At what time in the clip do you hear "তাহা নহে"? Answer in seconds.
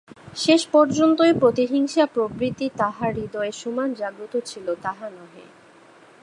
4.81-5.45